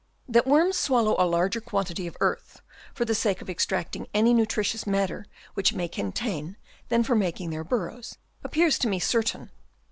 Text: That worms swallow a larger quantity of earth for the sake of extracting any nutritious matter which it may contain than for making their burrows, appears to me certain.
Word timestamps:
That 0.27 0.47
worms 0.47 0.77
swallow 0.79 1.15
a 1.19 1.29
larger 1.29 1.61
quantity 1.61 2.07
of 2.07 2.17
earth 2.21 2.63
for 2.91 3.05
the 3.05 3.13
sake 3.13 3.39
of 3.39 3.51
extracting 3.51 4.07
any 4.15 4.33
nutritious 4.33 4.87
matter 4.87 5.27
which 5.53 5.73
it 5.73 5.75
may 5.77 5.87
contain 5.87 6.57
than 6.89 7.03
for 7.03 7.13
making 7.13 7.51
their 7.51 7.63
burrows, 7.63 8.17
appears 8.43 8.79
to 8.79 8.87
me 8.87 8.97
certain. 8.97 9.51